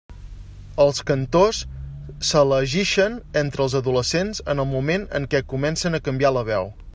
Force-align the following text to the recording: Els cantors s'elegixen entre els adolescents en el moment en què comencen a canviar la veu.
Els 0.85 1.01
cantors 1.09 1.59
s'elegixen 2.29 3.19
entre 3.43 3.67
els 3.67 3.77
adolescents 3.81 4.43
en 4.55 4.65
el 4.65 4.69
moment 4.75 5.07
en 5.21 5.29
què 5.35 5.43
comencen 5.55 6.01
a 6.01 6.05
canviar 6.09 6.33
la 6.41 6.45
veu. 6.53 6.73